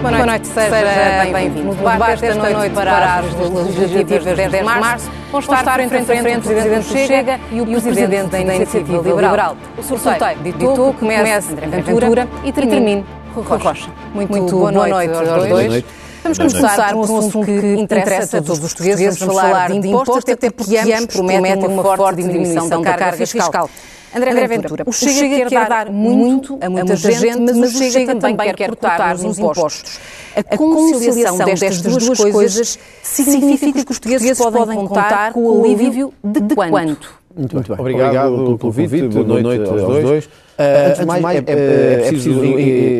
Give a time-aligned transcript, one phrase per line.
[0.00, 0.70] Boa noite, seja
[1.32, 1.62] bem-vindo.
[1.62, 6.04] No debate desta noite para as legislativas de 10 de março vão estar frente a
[6.04, 9.56] frente o Presidente do Chega e o Presidente da Iniciativa Liberal.
[9.76, 13.90] O sorteio ditou comece André Ventura e termine Rui Rocha.
[14.14, 15.84] Muito boa noite aos dois.
[16.22, 19.18] Vamos começar por um assunto que interessa a todos os portugueses.
[19.18, 23.68] Vamos falar de impostos, até porque ambos prometem uma forte diminuição da carga fiscal.
[24.14, 27.90] André, André Ventura, o Chega, Chega quer, dar muito a muita, gente, mas o Chega,
[27.90, 30.00] Chega também quer cortar nos impostos.
[30.36, 36.40] A conciliação destas duas coisas significa que os portugueses podem contar com o alívio de,
[36.40, 37.20] de quanto?
[37.36, 37.80] Muito, muito bem.
[37.80, 39.02] Obrigado, Obrigado pelo convite.
[39.08, 40.04] Boa noite, noite aos dois.
[40.04, 40.24] dois.
[40.24, 42.44] Uh, antes de mais, é, é, é preciso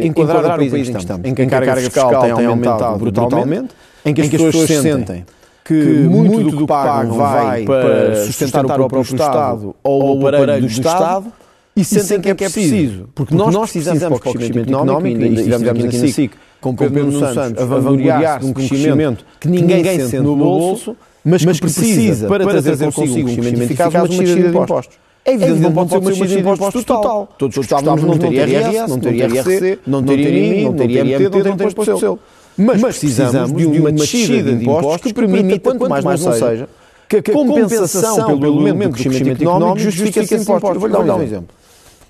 [0.05, 3.75] enquadrar o país em que estamos, em que a carga fiscal tem aumentado brutalmente,
[4.05, 5.25] em que as pessoas sentem
[5.71, 10.67] que muito do que pagam vai para sustentar o próprio Estado ou o aparelho do
[10.67, 11.27] Estado
[11.77, 13.09] e sentem que é preciso.
[13.15, 17.63] Porque nós precisamos para o crescimento económico, e estivemos aqui na SIC com Pedro Santos
[17.63, 22.93] a vangloriar-se de um crescimento que ninguém sente no bolso, mas que precisa, para trazer
[22.93, 24.99] consigo um crescimento eficaz, uma descida de impostos.
[25.23, 27.29] É evidente que não pode ser uma descida de impostos total.
[27.39, 31.23] Todos gostávamos de não ter IRS, não ter IRC, não ter IMI, não ter IMT,
[31.23, 32.19] não ter imposto de selo.
[32.61, 36.69] Mas, Mas precisamos de uma descida de impostos que permita, quanto mais não seja,
[37.09, 40.77] que a compensação pelo elemento de crescimento económico justifique esses impostos.
[40.77, 41.49] Vou-lhe dar um exemplo.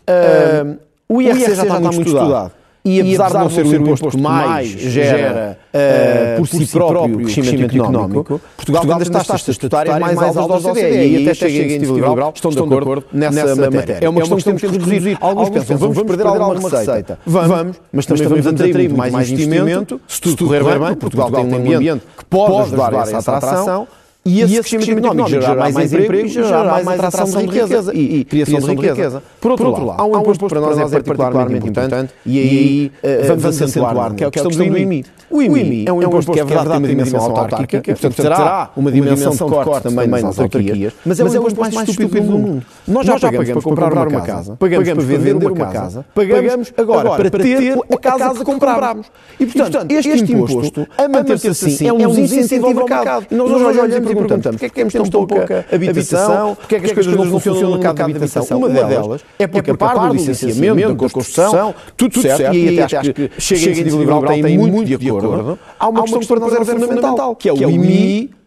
[0.09, 0.79] Uh,
[1.09, 2.53] o IRC já está muito estudado.
[2.85, 7.25] E apesar, de não ser o imposto que mais gera uh, por si próprio o
[7.25, 10.81] crescimento económico, Portugal tem das taxas estatutárias mais altas da OCDE.
[10.81, 13.99] E aí até chega a iniciativa liberal estão de acordo nessa matéria.
[14.01, 15.19] É uma questão que temos que reduzir.
[15.21, 17.19] Alguns pensam, vamos perder alguma receita.
[17.27, 21.57] Vamos, mas também vamos atrair muito mais investimento, se tudo correr bem, Portugal tem um
[21.57, 23.89] ambiente que pode ajudar a essa atração
[24.23, 27.95] e esse, e esse crescimento económico gerará mais emprego e gerará mais atração de riqueza
[27.95, 29.23] e, e criação de riqueza.
[29.41, 32.13] Por outro, Por outro lado, há um imposto que para nós é, é particularmente importante
[32.27, 35.05] e aí uh, vamos acentuar, que é a questão do IMI.
[35.31, 38.93] O IMI é um imposto que é verdade tem uma dimensão autárquica, portanto terá uma
[38.93, 42.67] dimensão de corte também nas autarquias, mas é o imposto mais estúpido do mundo.
[42.87, 47.31] Nós já pagamos para comprar uma casa, pagamos para vender uma casa, pagamos agora para
[47.31, 49.07] ter a casa que comprámos.
[49.39, 53.27] E portanto, este imposto, a manter-se assim, é um incentivo ao mercado.
[53.31, 57.15] Nós olhamos perguntamos porque é que temos tão pouca habitação, porque é que as coisas
[57.15, 58.59] não funcionam no mercado de habitação.
[58.59, 63.13] Uma delas é porque a parte do licenciamento, da construção, tudo certo, e até acho
[63.13, 66.53] que chega a iniciativa liberal tem muito de acordo, há uma questão que para nós
[66.53, 68.40] é fundamental, que é o IMI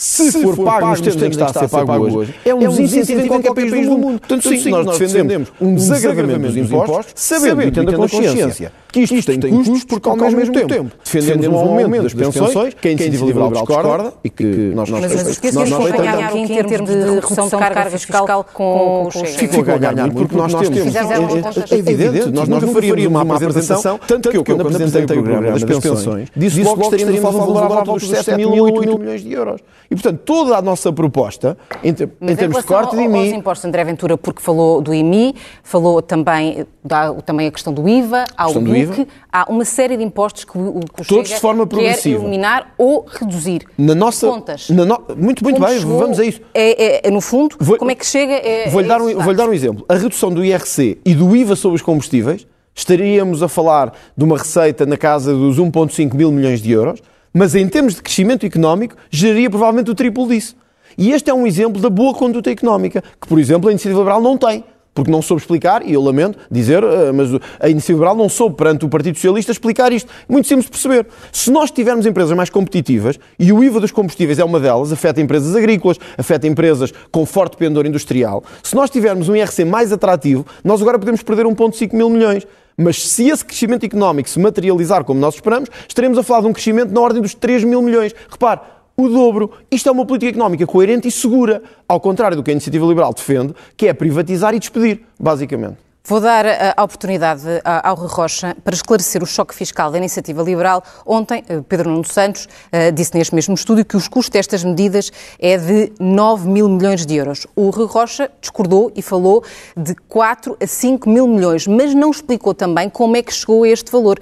[0.00, 2.54] se, se for, for pago nos termos em que está a ser pago hoje, é
[2.54, 4.20] um desincentivo em qualquer país do mundo.
[4.20, 9.14] Portanto, sim, nós defendemos um desagravamento dos impostos, sabendo e tendo a consciência que isto,
[9.16, 10.90] isto tem custos porque ao mesmo tempo.
[11.04, 15.14] defendemos um aumento das pensões, que a iniciativa liberal discorda e que nós nós Mas
[15.14, 19.26] os portugueses acompanham aqui em termos de redução de carga fiscal com o Chega.
[19.26, 21.72] Ficou a ganhar muito porque nós temos...
[21.72, 25.64] É evidente, nós nunca faríamos uma apresentação, tanto que eu, quando apresentei o programa das
[25.64, 28.80] pensões, disse logo que estaríamos a falar de um valor dos 7 mil ou 8
[28.80, 29.60] mil milhões de euros.
[29.90, 33.28] E, portanto, toda a nossa proposta, em, em termos de corte de IMI...
[33.28, 37.88] Os impostos, André Ventura, porque falou do IMI, falou também, da, também a questão do
[37.88, 39.06] IVA, há o IVA.
[39.32, 43.62] há uma série de impostos que o, que Todos de forma quer eliminar ou reduzir.
[43.78, 44.28] Na nossa...
[44.28, 44.68] Contas.
[44.68, 45.02] Na no...
[45.16, 46.42] Muito, muito bem, chegou, vamos a isso.
[46.52, 48.34] É, é, é no fundo, vou, como é que chega...
[48.34, 49.86] É, vou-lhe dar, um, vou dar um exemplo.
[49.88, 54.36] A redução do IRC e do IVA sobre os combustíveis, estaríamos a falar de uma
[54.36, 58.96] receita na casa dos 1,5 mil milhões de euros, mas em termos de crescimento económico,
[59.10, 60.56] geraria provavelmente o triplo disso.
[60.96, 64.20] E este é um exemplo da boa conduta económica, que, por exemplo, a iniciativa liberal
[64.20, 64.64] não tem.
[64.92, 67.28] Porque não soube explicar, e eu lamento dizer, eh, mas
[67.60, 70.10] a iniciativa liberal não soube perante o Partido Socialista explicar isto.
[70.28, 71.06] Muito simples de perceber.
[71.30, 75.20] Se nós tivermos empresas mais competitivas, e o IVA dos combustíveis é uma delas, afeta
[75.20, 80.44] empresas agrícolas, afeta empresas com forte pendor industrial, se nós tivermos um IRC mais atrativo,
[80.64, 82.44] nós agora podemos perder 1,5 mil milhões.
[82.80, 86.52] Mas se esse crescimento económico se materializar como nós esperamos, estaremos a falar de um
[86.52, 88.14] crescimento na ordem dos 3 mil milhões.
[88.30, 88.60] Repare,
[88.96, 89.50] o dobro.
[89.68, 93.12] Isto é uma política económica coerente e segura, ao contrário do que a Iniciativa Liberal
[93.12, 95.87] defende, que é privatizar e despedir, basicamente.
[96.08, 100.82] Vou dar a oportunidade ao Rui Rocha para esclarecer o choque fiscal da iniciativa liberal.
[101.04, 105.12] Ontem, eh, Pedro Nuno Santos eh, disse neste mesmo estúdio que os custos destas medidas
[105.38, 107.46] é de 9 mil milhões de euros.
[107.54, 109.44] O Rui Rocha discordou e falou
[109.76, 113.68] de 4 a 5 mil milhões, mas não explicou também como é que chegou a
[113.68, 114.18] este valor.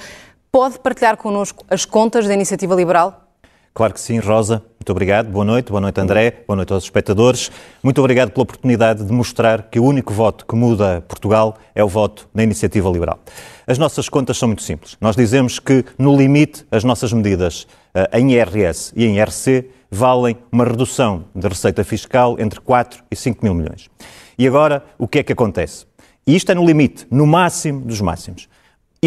[0.50, 3.25] Pode partilhar connosco as contas da iniciativa liberal?
[3.76, 4.62] Claro que sim, Rosa.
[4.80, 5.28] Muito obrigado.
[5.28, 5.68] Boa noite.
[5.68, 6.44] Boa noite, André.
[6.46, 7.50] Boa noite aos espectadores.
[7.82, 11.88] Muito obrigado pela oportunidade de mostrar que o único voto que muda Portugal é o
[11.88, 13.18] voto na iniciativa liberal.
[13.66, 14.96] As nossas contas são muito simples.
[14.98, 17.64] Nós dizemos que, no limite, as nossas medidas
[17.94, 23.14] uh, em IRS e em IRC valem uma redução de receita fiscal entre 4 e
[23.14, 23.90] 5 mil milhões.
[24.38, 25.84] E agora, o que é que acontece?
[26.26, 28.48] E isto é no limite, no máximo dos máximos.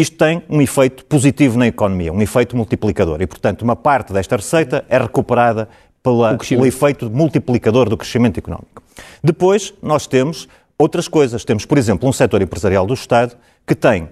[0.00, 3.20] Isto tem um efeito positivo na economia, um efeito multiplicador.
[3.20, 5.68] E, portanto, uma parte desta receita é recuperada
[6.02, 8.82] pela, pelo efeito multiplicador do crescimento económico.
[9.22, 10.48] Depois, nós temos
[10.78, 11.44] outras coisas.
[11.44, 13.36] Temos, por exemplo, um setor empresarial do Estado
[13.66, 14.08] que tem,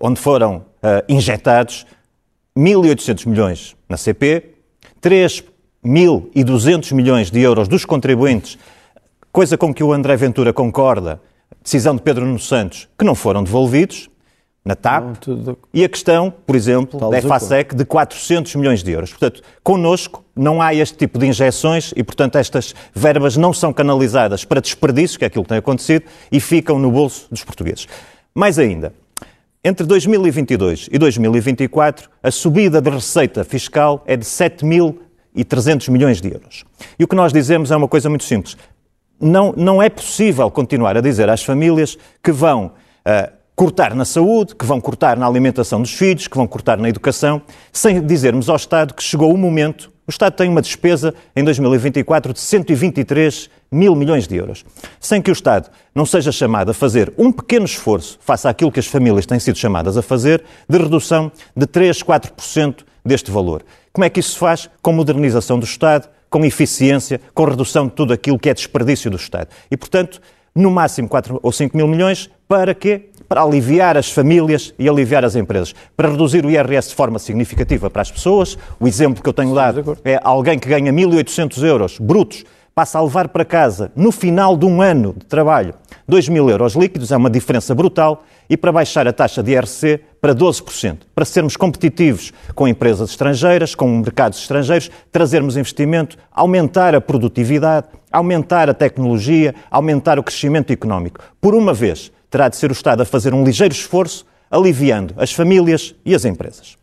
[0.00, 1.84] onde foram uh, injetados
[2.56, 4.54] 1.800 milhões na CP,
[5.02, 8.56] 3.200 milhões de euros dos contribuintes,
[9.30, 11.20] coisa com que o André Ventura concorda,
[11.62, 14.08] decisão de Pedro Nuno Santos, que não foram devolvidos,
[14.68, 15.58] na TAP, não, tudo...
[15.72, 19.08] e a questão, por exemplo, Tal da EFASEC de 400 milhões de euros.
[19.08, 24.44] Portanto, connosco não há este tipo de injeções e, portanto, estas verbas não são canalizadas
[24.44, 27.88] para desperdício, que é aquilo que tem acontecido, e ficam no bolso dos portugueses.
[28.34, 28.92] Mais ainda,
[29.64, 36.66] entre 2022 e 2024, a subida de receita fiscal é de 7.300 milhões de euros.
[36.98, 38.54] E o que nós dizemos é uma coisa muito simples.
[39.18, 42.66] Não, não é possível continuar a dizer às famílias que vão
[43.06, 46.88] uh, cortar na saúde, que vão cortar na alimentação dos filhos, que vão cortar na
[46.88, 49.90] educação, sem dizermos ao Estado que chegou o momento.
[50.06, 54.64] O Estado tem uma despesa em 2024 de 123 mil milhões de euros.
[55.00, 58.78] Sem que o Estado não seja chamado a fazer um pequeno esforço face àquilo que
[58.78, 63.64] as famílias têm sido chamadas a fazer, de redução de 3, 4% deste valor.
[63.92, 64.70] Como é que isso se faz?
[64.80, 69.16] Com modernização do Estado, com eficiência, com redução de tudo aquilo que é desperdício do
[69.16, 69.48] Estado.
[69.68, 70.20] E, portanto,
[70.54, 73.10] no máximo 4 ou 5 mil milhões, para quê?
[73.28, 77.90] Para aliviar as famílias e aliviar as empresas, para reduzir o IRS de forma significativa
[77.90, 78.56] para as pessoas.
[78.80, 82.44] O exemplo que eu tenho dado é alguém que ganha 1.800 euros brutos
[82.78, 85.74] passa a levar para casa, no final de um ano de trabalho,
[86.06, 90.00] 2 mil euros líquidos, é uma diferença brutal, e para baixar a taxa de IRC
[90.20, 97.00] para 12%, para sermos competitivos com empresas estrangeiras, com mercados estrangeiros, trazermos investimento, aumentar a
[97.00, 101.18] produtividade, aumentar a tecnologia, aumentar o crescimento económico.
[101.40, 105.32] Por uma vez, terá de ser o Estado a fazer um ligeiro esforço, aliviando as
[105.32, 106.76] famílias e as empresas.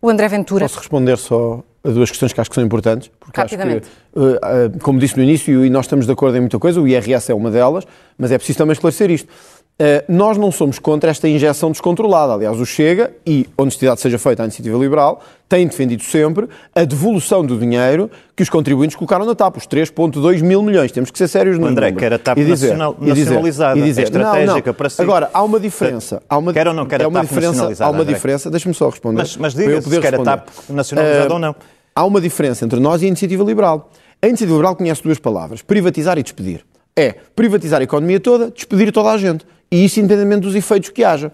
[0.00, 0.64] O André Ventura.
[0.64, 3.10] Posso responder só a duas questões que acho que são importantes?
[3.20, 3.88] Porque Rapidamente.
[4.14, 6.88] Acho que, como disse no início, e nós estamos de acordo em muita coisa, o
[6.88, 7.84] IRS é uma delas,
[8.16, 9.28] mas é preciso também esclarecer isto.
[9.74, 12.32] Uh, nós não somos contra esta injeção descontrolada.
[12.32, 17.44] Aliás, o Chega, e honestidade seja feita à iniciativa liberal, tem defendido sempre a devolução
[17.44, 20.92] do dinheiro que os contribuintes colocaram na TAP, os 3,2 mil milhões.
[20.92, 24.02] Temos que ser sérios no André, quer a TAP e dizer, nacional, nacionalizada, e dizer,
[24.02, 24.74] é estratégica não, não.
[24.74, 25.02] para si.
[25.02, 26.22] Agora, há uma diferença.
[26.28, 28.88] Há uma, quer ou não quer é a TAP diferença, Há uma diferença, deixa-me só
[28.88, 29.22] responder.
[29.22, 31.56] Mas, mas diga se quer a TAP nacionalizada uh, ou não.
[31.96, 33.90] Há uma diferença entre nós e a iniciativa liberal.
[34.22, 36.64] A iniciativa liberal conhece duas palavras, privatizar e despedir.
[36.96, 41.02] É privatizar a economia toda, despedir toda a gente e isso independentemente dos efeitos que
[41.02, 41.32] haja.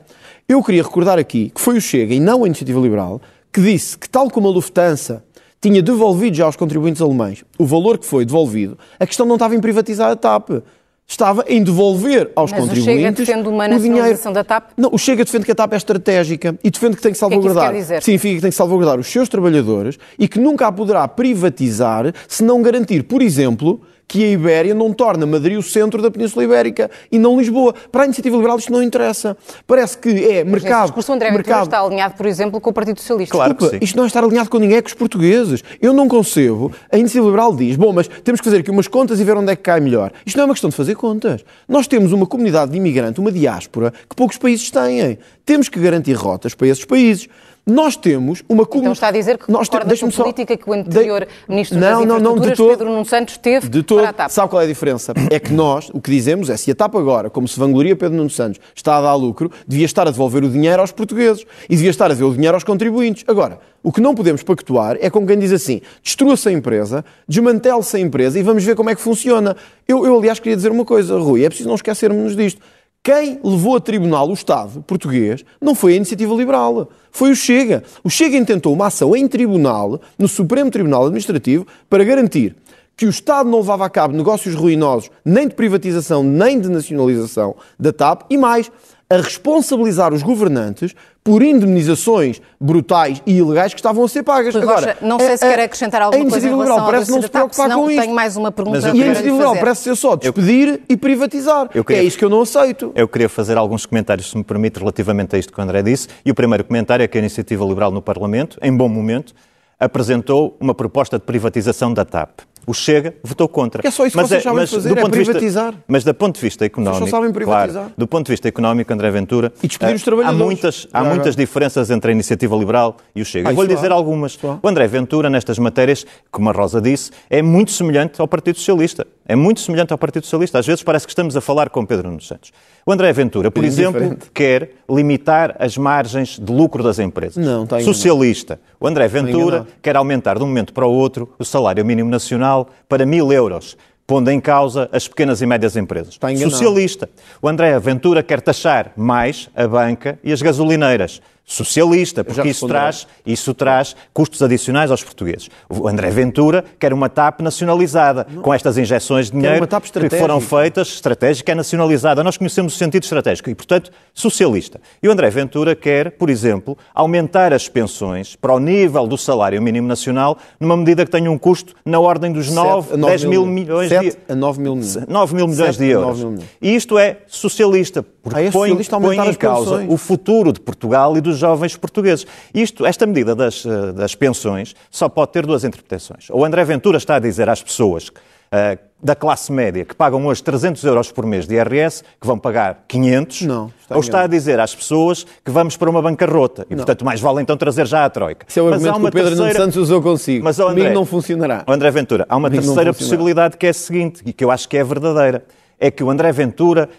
[0.49, 3.21] Eu queria recordar aqui que foi o Chega, e não a Iniciativa Liberal,
[3.53, 5.23] que disse que, tal como a Lufthansa
[5.61, 9.55] tinha devolvido já aos contribuintes alemães o valor que foi devolvido, a questão não estava
[9.55, 10.63] em privatizar a TAP.
[11.07, 14.71] Estava em devolver aos Mas contribuintes o Chega defende uma nacionalização da TAP?
[14.77, 17.73] Não, o Chega defende que a TAP é estratégica e defende que tem que salvaguardar.
[17.73, 20.73] Que é que Significa que tem que salvaguardar os seus trabalhadores e que nunca a
[20.73, 26.03] poderá privatizar se não garantir, por exemplo, que a Ibéria não torna Madrid o centro
[26.03, 27.73] da Península Ibérica e não Lisboa.
[27.93, 29.37] Para a iniciativa liberal isto não interessa.
[29.69, 30.81] Parece que é mercado.
[30.81, 31.67] Mas discurso André mercado...
[31.67, 33.37] está alinhado, por exemplo, com o Partido Socialista.
[33.37, 35.63] Claro Desculpa, isto não é estar alinhado com ninguém, é com os portugueses.
[35.81, 36.73] Eu não concebo.
[36.91, 39.53] A iniciativa liberal diz, bom, mas temos que fazer aqui umas contas e ver onde
[39.53, 40.11] é que cai melhor.
[40.27, 41.45] Isto não é uma questão de fazer contas.
[41.69, 45.21] Nós temos uma comunidade de imigrante, uma diáspora, que poucos países têm.
[45.47, 47.29] Temos que garantir rotas para esses países.
[47.67, 48.81] Nós temos uma comunidade.
[48.81, 50.23] Então está a dizer que nós concorda com a só...
[50.23, 51.29] política que o anterior de...
[51.49, 54.13] Ministro não, das não, não, de todo, Pedro Nuno Santos, teve de todo, para a
[54.13, 54.31] TAP.
[54.31, 55.13] Sabe qual é a diferença?
[55.31, 58.17] É que nós, o que dizemos é, se a TAP agora, como se vangloria Pedro
[58.17, 61.77] Nuno Santos, está a dar lucro, devia estar a devolver o dinheiro aos portugueses e
[61.77, 63.25] devia estar a devolver o dinheiro aos contribuintes.
[63.29, 67.97] Agora, o que não podemos pactuar é com quem diz assim, destrua-se a empresa, desmantele-se
[67.97, 69.57] a empresa e vamos ver como é que funciona.
[69.87, 72.61] Eu, eu, aliás, queria dizer uma coisa, Rui, é preciso não esquecermos disto.
[73.03, 77.83] Quem levou a tribunal o Estado português não foi a iniciativa liberal, foi o Chega.
[78.05, 82.55] O Chega intentou uma ação em tribunal, no Supremo Tribunal Administrativo, para garantir
[82.95, 87.57] que o Estado não levava a cabo negócios ruinosos, nem de privatização, nem de nacionalização
[87.79, 88.71] da TAP, e mais,
[89.11, 94.55] a responsabilizar os governantes por indemnizações brutais e ilegais que estavam a ser pagas.
[94.55, 97.75] Agora, não sei se a, quer acrescentar alguma coisa em relação parece não se preocupar
[97.75, 98.01] com isto.
[98.01, 98.79] tenho mais uma pergunta.
[98.79, 101.69] E a iniciativa liberal parece ser só despedir eu, e privatizar.
[101.69, 102.93] Queria, é isso que eu não aceito.
[102.95, 106.07] Eu queria fazer alguns comentários, se me permite, relativamente a isto que o André disse.
[106.25, 109.35] E o primeiro comentário é que a iniciativa liberal no Parlamento, em bom momento,
[109.79, 112.50] apresentou uma proposta de privatização da TAP.
[112.67, 113.87] O Chega votou contra.
[113.87, 115.73] É só isso que vocês é, sabem fazer, é privatizar.
[115.73, 116.99] Vista, mas do ponto de vista económico...
[116.99, 117.83] Vocês só sabem privatizar.
[117.85, 119.53] Claro, do ponto de vista económico, André Ventura...
[119.63, 120.41] E despedir os trabalhadores.
[120.41, 123.49] Há muitas, há muitas diferenças entre a Iniciativa Liberal e o Chega.
[123.49, 124.39] Ah, Eu vou-lhe dizer algumas.
[124.63, 129.07] O André Ventura, nestas matérias, como a Rosa disse, é muito semelhante ao Partido Socialista.
[129.27, 130.59] É muito semelhante ao Partido Socialista.
[130.59, 132.51] Às vezes parece que estamos a falar com Pedro Nuno Santos.
[132.85, 137.37] O André Ventura, por exemplo, quer limitar as margens de lucro das empresas.
[137.45, 138.61] Não, está Socialista.
[138.81, 142.50] O André Ventura quer aumentar de um momento para o outro o salário mínimo nacional
[142.89, 143.77] para mil euros
[144.11, 146.19] pondo em causa as pequenas e médias empresas.
[146.51, 147.09] Socialista.
[147.41, 153.07] O André Ventura quer taxar mais a banca e as gasolineiras socialista, porque isso traz,
[153.27, 155.49] isso traz custos adicionais aos portugueses.
[155.69, 158.41] O André Ventura quer uma TAP nacionalizada, não.
[158.41, 162.23] com estas injeções de dinheiro que foram feitas, estratégica é nacionalizada.
[162.23, 164.81] Nós conhecemos o sentido estratégico e, portanto, socialista.
[165.03, 169.61] E o André Ventura quer, por exemplo, aumentar as pensões para o nível do salário
[169.61, 173.47] mínimo nacional, numa medida que tenha um custo na ordem dos 9, 10 mil, mil
[173.47, 174.33] milhões 7 de...
[174.33, 175.07] a 9 mil milhões.
[175.09, 176.23] 9 mil milhões de euros.
[176.23, 176.39] Mil.
[176.63, 179.93] E isto é socialista, porque ah, é põe, põe em causa pensões.
[179.93, 182.27] o futuro de Portugal e dos jovens portugueses.
[182.55, 186.29] Isto, esta medida das, eh, das pensões só pode ter duas interpretações.
[186.31, 190.43] O André Ventura está a dizer às pessoas uh, da classe média que pagam hoje
[190.43, 194.27] 300 euros por mês de IRS que vão pagar 500, não, está ou está a
[194.27, 196.85] dizer às pessoas que vamos para uma bancarrota e, não.
[196.85, 198.47] portanto, mais vale então trazer já a Troika.
[198.49, 199.59] Esse é o mas argumento que o Pedro terceira...
[199.59, 200.45] Santos usou consigo.
[200.45, 201.65] Mas, André, Comigo não funcionará.
[201.67, 204.77] André Ventura, há uma terceira possibilidade que é a seguinte, e que eu acho que
[204.77, 205.45] é verdadeira.
[205.79, 206.91] É que o André Ventura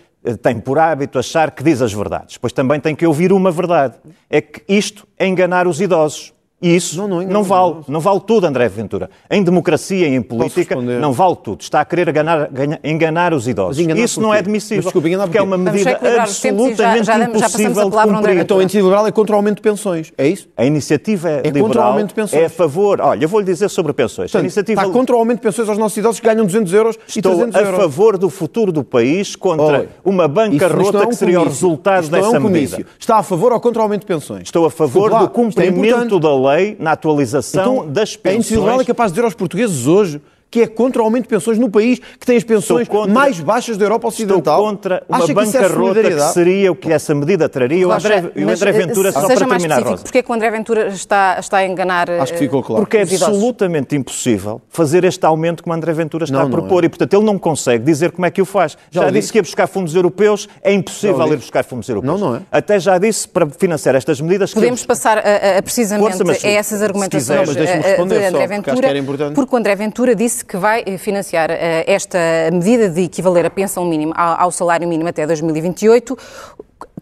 [0.42, 3.96] tem por hábito achar que diz as verdades, pois também tem que ouvir uma verdade.
[4.30, 6.34] É que isto é enganar os idosos.
[6.62, 9.10] E isso não, não, não vale, não vale tudo, André Ventura.
[9.32, 11.62] Em democracia e em política, não vale tudo.
[11.62, 12.50] Está a querer enganar,
[12.84, 13.80] enganar os idosos.
[13.80, 18.06] Enganar isso não é admissível, desculpa, porque é uma medida absolutamente já, já, impossível já
[18.06, 18.38] de cumprir.
[18.38, 20.50] Então a iniciativa liberal é contra o aumento de pensões, é isso?
[20.56, 22.44] A iniciativa é liberal contra o aumento de pensões.
[22.44, 23.02] é a favor...
[23.02, 24.30] Olha, eu vou-lhe dizer sobre pensões.
[24.30, 24.82] Portanto, a iniciativa...
[24.82, 27.36] Está contra o aumento de pensões aos nossos idosos que ganham 200 euros Estou e
[27.38, 27.74] 300 euros.
[27.74, 31.44] a favor do futuro do país contra Oi, uma bancarrota é um que seria o
[31.44, 32.86] resultado isto dessa é um medida.
[33.00, 34.44] Está a favor ou contra o aumento de pensões?
[34.44, 38.34] Estou a favor do é cumprimento da lei na atualização então, das pensões.
[38.34, 41.30] A Iniciativa é capaz de dizer aos portugueses hoje que é contra o aumento de
[41.30, 44.60] pensões no país que tem as pensões contra, mais baixas da Europa Ocidental.
[44.60, 47.88] Estou contra uma Acha bancarrota que, é que, seria o que essa medida traria.
[47.88, 50.04] O André, o André Ventura, eh, só para terminar, Rosa.
[50.04, 52.82] Porquê que o André Ventura está, está a enganar Acho que ficou claro.
[52.82, 56.84] Porque é absolutamente impossível fazer este aumento que o André Ventura está não, a propor.
[56.84, 56.88] É.
[56.88, 58.78] E, portanto, ele não consegue dizer como é que o faz.
[58.90, 60.50] Já, já disse que ia buscar fundos europeus.
[60.62, 62.20] É impossível ir buscar fundos europeus.
[62.20, 62.42] Não, não é.
[62.52, 64.54] Até já disse para financiar estas medidas...
[64.54, 69.56] Podemos passar a, a, precisamente Força, a essas argumentações quiser, eh, de André Ventura, porque
[69.56, 72.18] o André Ventura disse que vai financiar financiar eh, esta
[72.52, 76.18] medida de equivaler a pensão mínima ao salário mínimo até 2028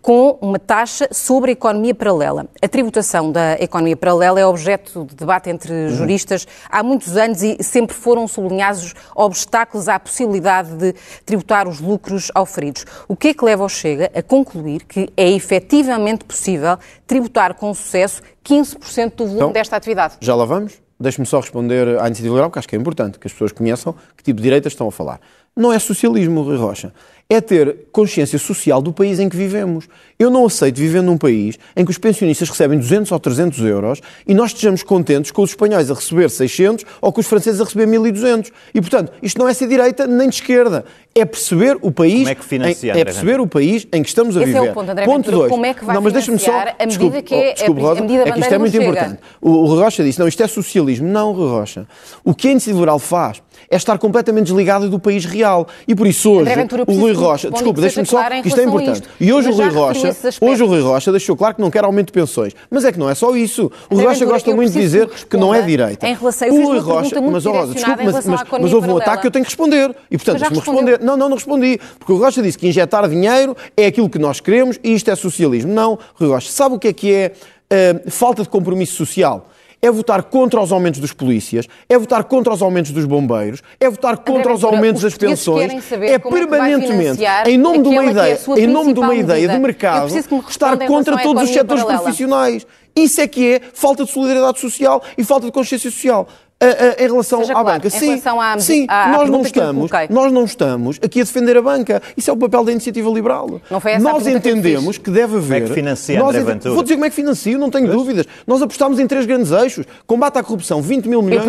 [0.01, 2.47] com uma taxa sobre a economia paralela.
[2.61, 5.89] A tributação da economia paralela é objeto de debate entre uhum.
[5.89, 12.31] juristas há muitos anos e sempre foram sublinhados obstáculos à possibilidade de tributar os lucros
[12.33, 12.85] auferidos.
[13.09, 17.73] O que é que leva ao Chega a concluir que é efetivamente possível tributar com
[17.73, 20.15] sucesso 15% do volume então, desta atividade?
[20.21, 20.88] Já lá vamos?
[20.99, 23.95] Deixe-me só responder à iniciativa liberal, porque acho que é importante que as pessoas conheçam
[24.17, 25.21] que tipo de direitas estão a falar.
[25.55, 26.93] Não é socialismo, Rui Rocha
[27.31, 29.87] é ter consciência social do país em que vivemos.
[30.17, 34.01] Eu não aceito viver num país em que os pensionistas recebem 200 ou 300 euros
[34.27, 37.65] e nós estejamos contentes com os espanhóis a receber 600 ou com os franceses a
[37.65, 38.51] receber 1200.
[38.73, 40.83] E, portanto, isto não é ser direita nem de esquerda.
[41.13, 44.09] É perceber o país, como é, que financia, em, é perceber o país em que
[44.09, 44.67] estamos a Esse viver.
[44.67, 45.51] É o ponto, André ponto dois.
[45.51, 47.99] Como é que vai não, mas deixa-me só, a medida desculpe, que é, desculpe, Rosa,
[47.99, 49.19] a medida é que isto é muito importante.
[49.41, 51.07] O, o Rocha disse, não, isto é socialismo.
[51.07, 51.87] Não, Rocha.
[52.23, 55.67] O que a índice liberal faz é estar completamente desligado do país real.
[55.87, 56.51] E por isso hoje,
[56.87, 59.03] o Rui Rocha, desculpe, deixa-me só, isto é importante.
[59.19, 62.07] E hoje o Rui Rocha, hoje o Rui Rocha deixou claro que não quer aumento
[62.07, 62.53] de pensões.
[62.69, 63.71] Mas é que não é só isso.
[63.89, 66.07] O Rui Rocha gosta muito de dizer que não é direita.
[66.07, 69.27] Em relação, o Rui Rocha, mas, Rosa, desculpe, mas, mas, mas houve um ataque que
[69.27, 69.95] eu tenho que responder.
[70.09, 70.99] E portanto, deixe-me responder.
[71.01, 71.79] Não, não, não respondi.
[71.97, 75.09] Porque o Rui Rocha disse que injetar dinheiro é aquilo que nós queremos e isto
[75.09, 75.73] é socialismo.
[75.73, 77.31] Não, Rui Rocha, sabe o que é que é
[77.71, 79.48] uh, falta de compromisso social?
[79.81, 83.89] É votar contra os aumentos dos polícias, é votar contra os aumentos dos bombeiros, é
[83.89, 88.39] votar contra os aumentos das pensões, é, é permanentemente, em nome de uma é ideia,
[88.57, 90.11] em nome de uma ideia de mercado,
[90.49, 92.03] estar contra todos os setores paralela.
[92.03, 92.67] profissionais.
[92.95, 96.27] Isso é que é falta de solidariedade social e falta de consciência social
[96.61, 97.89] em relação Seja à claro, banca.
[97.89, 101.61] Sim, relação à, sim à, nós, não estamos, nós não estamos aqui a defender a
[101.61, 102.01] banca.
[102.17, 103.61] Isso é o papel da iniciativa liberal.
[103.71, 105.61] Não foi essa nós entendemos que, que, deve haver.
[105.61, 106.73] Como é que financia André Ventura?
[106.73, 108.25] Vou dizer como é que financio, não tenho dúvidas.
[108.45, 109.85] Nós apostámos em três grandes eixos.
[110.05, 111.45] Combate à corrupção, 20 mil milhões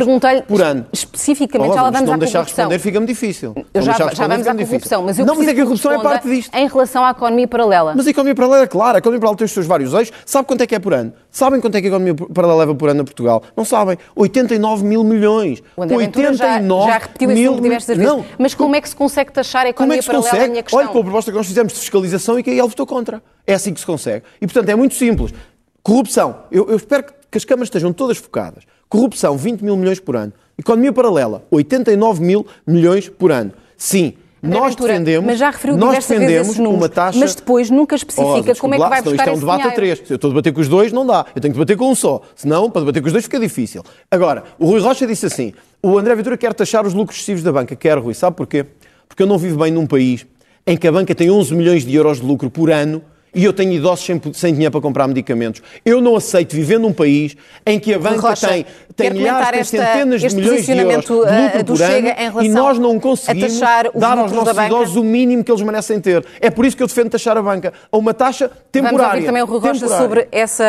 [0.46, 0.86] por ano.
[0.92, 3.54] Especificamente, já lá vamos não à deixar responder, fica-me difícil.
[3.74, 6.02] Eu já, já vamos à corrupção, mas eu Não, mas é que a corrupção é
[6.02, 6.54] parte disto.
[6.54, 7.94] Em relação à economia paralela.
[7.96, 8.98] Mas a economia paralela é clara.
[8.98, 10.14] A economia paralela tem os seus vários eixos.
[10.24, 11.12] Sabe quanto é que é por ano?
[11.30, 13.42] Sabem quanto é que a economia paralela leva por ano a Portugal?
[13.56, 13.98] Não sabem.
[14.14, 15.62] 89 mil milhões.
[15.76, 18.12] 89 já, já repetiu esse número diversas vezes.
[18.12, 18.24] Não.
[18.38, 20.48] Mas como é que se consegue taxar a economia como é que se paralela?
[20.62, 20.76] Consegue?
[20.76, 23.22] Olha, com a proposta que nós fizemos de fiscalização e que aí ele votou contra.
[23.46, 24.24] É assim que se consegue.
[24.40, 25.32] E, portanto, é muito simples.
[25.82, 26.44] Corrupção.
[26.50, 28.64] Eu, eu espero que as câmaras estejam todas focadas.
[28.88, 30.32] Corrupção, 20 mil milhões por ano.
[30.58, 33.52] Economia paralela, 89 mil milhões por ano.
[33.76, 37.18] Sim, Nós defendemos, mas já referiu nós defendemos números, uma taxa.
[37.18, 39.98] Mas depois nunca especifica como é que vai buscar isto é um debate a três.
[39.98, 41.26] Se eu estou a debater com os dois, não dá.
[41.34, 42.22] Eu tenho que debater com um só.
[42.34, 43.82] Senão, para debater com os dois fica difícil.
[44.10, 47.52] Agora, o Rui Rocha disse assim: o André Ventura quer taxar os lucros excessivos da
[47.52, 47.76] banca.
[47.76, 48.64] Quer, Rui, sabe porquê?
[49.06, 50.26] Porque eu não vivo bem num país
[50.66, 53.02] em que a banca tem 11 milhões de euros de lucro por ano
[53.34, 55.62] e eu tenho idosos sem, sem, dinheiro para comprar medicamentos.
[55.84, 59.80] Eu não aceito viver num país em que a banca Rocha, tem, tem milhares, tem
[59.80, 63.60] centenas de milhões de euros de lucro por ano e nós não conseguimos
[63.94, 66.24] dar aos nossos idosos o mínimo que eles merecem ter.
[66.40, 68.98] É por isso que eu defendo taxar a banca a uma taxa temporária.
[68.98, 70.64] Vamos ouvir também o Rui Rocha sobre essa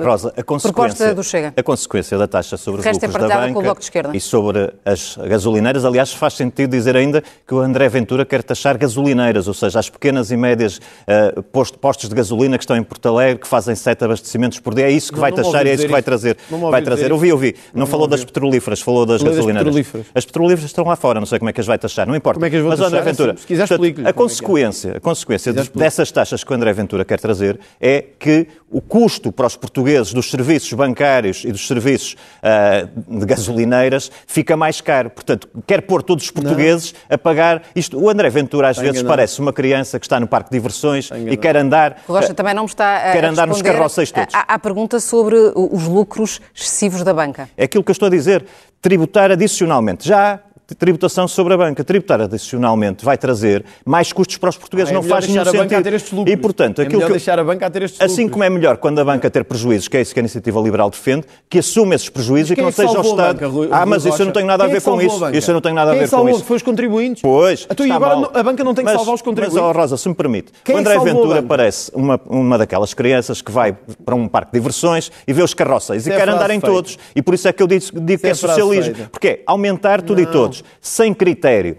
[0.00, 1.52] uh, Rosa, a proposta do Chega.
[1.56, 3.76] A consequência da taxa sobre os é lucros da banca
[4.14, 8.78] e sobre as gasolineiras, aliás, faz sentido dizer ainda que o André Ventura quer taxar
[8.78, 13.08] gasolineiras, ou seja, as pequenas e médias uh, postos de gasolina que estão em Porto
[13.08, 14.86] Alegre, que fazem sete abastecimentos por dia.
[14.86, 16.36] É isso que não, vai não taxar, é isso que vai trazer.
[16.70, 17.12] Vai trazer.
[17.12, 17.54] Ouvi, ouvi.
[17.72, 19.64] Não, não falou das petrolíferas, falou das gasolineiras.
[19.64, 20.06] Petrolíferas.
[20.14, 22.34] As petrolíferas estão lá fora, não sei como é que as vai taxar, não importa.
[22.34, 23.00] Como é que as vão Mas taxar?
[23.00, 27.04] André Ventura, se quiser portanto, a consequência, a consequência dessas taxas que o André Ventura
[27.04, 32.16] quer trazer é que o custo para os portugueses dos serviços bancários e dos serviços
[32.42, 35.10] uh, de gasolineiras fica mais caro.
[35.10, 37.14] Portanto, quer pôr todos os portugueses não.
[37.14, 37.98] a pagar isto.
[37.98, 41.36] O André Ventura às vezes parece uma criança que está no parque de diversões e
[41.36, 41.95] quer andar.
[42.08, 44.34] O Rocha também não me está a quer andar nos carroceis todos.
[44.34, 47.48] À, à pergunta sobre os lucros excessivos da banca.
[47.56, 48.46] É aquilo que eu estou a dizer.
[48.80, 50.06] Tributar adicionalmente.
[50.06, 51.84] Já há tributação sobre a banca.
[51.84, 54.90] Tributar adicionalmente vai trazer mais custos para os portugueses.
[54.90, 56.28] Ah, é não faz nenhum sentido.
[56.28, 58.76] E, portanto, é aquilo que deixar a banca a ter estes Assim como é melhor
[58.76, 61.94] quando a banca ter prejuízos, que é isso que a Iniciativa Liberal defende, que assuma
[61.94, 63.34] esses prejuízos e que não é seja o Estado.
[63.34, 65.28] Banca, Rui, ah, mas Rui isso eu não tenho nada a ver com isso.
[65.30, 66.44] Isso eu não tenho nada a ver com isso.
[66.44, 67.22] Foi os contribuintes.
[67.22, 67.66] Pois.
[67.70, 68.32] Então, e agora mal.
[68.34, 69.60] a banca não tem que mas, salvar os contribuintes.
[69.60, 72.94] Mas, oh, Rosa, se me permite, Quem o André é Ventura parece uma, uma daquelas
[72.94, 76.50] crianças que vai para um parque de diversões e vê os carroceis e quer andar
[76.50, 76.98] em todos.
[77.14, 77.84] E por isso é que eu digo
[78.18, 78.94] que é socialismo.
[79.10, 81.76] Porque é aumentar tudo e todos, sem critério.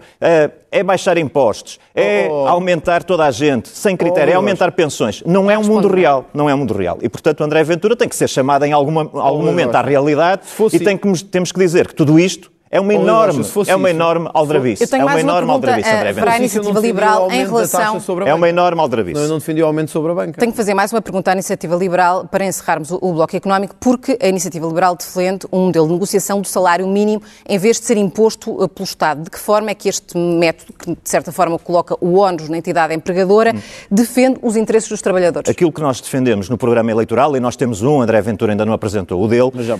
[0.70, 5.22] É baixar impostos, é oh, aumentar toda a gente, sem critério, oh, é aumentar pensões.
[5.24, 6.98] Não é um mundo real, não é um mundo real.
[7.00, 9.82] E, portanto, o André Ventura tem que ser chamado em alguma, algum oh, momento à
[9.82, 10.42] realidade
[10.72, 14.30] e tem que, temos que dizer que tudo isto é uma enorme, é uma enorme
[14.34, 14.82] aldrabice.
[14.82, 17.98] Eu tenho é uma, uma enorme aldrabice, André Para a iniciativa liberal em relação...
[18.26, 19.14] É uma enorme aldrabice.
[19.14, 20.38] Não, eu não defendi o aumento sobre a banca.
[20.38, 23.74] Tenho que fazer mais uma pergunta à iniciativa liberal para encerrarmos o, o bloco económico,
[23.80, 27.86] porque a iniciativa liberal defende um modelo de negociação do salário mínimo em vez de
[27.86, 29.22] ser imposto uh, pelo Estado.
[29.22, 32.58] De que forma é que este método, que de certa forma coloca o ónus na
[32.58, 33.60] entidade empregadora, hum.
[33.90, 35.50] defende os interesses dos trabalhadores?
[35.50, 38.72] Aquilo que nós defendemos no programa eleitoral, e nós temos um, André Ventura ainda não
[38.72, 39.74] apresentou o dele, Mas já.
[39.76, 39.78] Uh,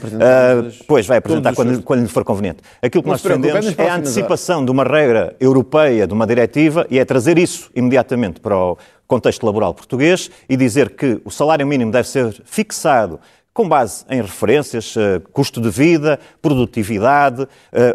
[0.87, 2.59] pois vai apresentar quando, quando lhe for conveniente.
[2.81, 6.99] Aquilo que nós defendemos é a antecipação de uma regra europeia, de uma diretiva, e
[6.99, 11.91] é trazer isso imediatamente para o contexto laboral português e dizer que o salário mínimo
[11.91, 13.19] deve ser fixado
[13.53, 17.49] com base em referências, uh, custo de vida, produtividade, uh,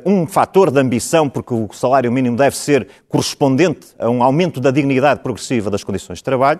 [0.06, 4.72] um fator de ambição, porque o salário mínimo deve ser correspondente a um aumento da
[4.72, 6.60] dignidade progressiva das condições de trabalho,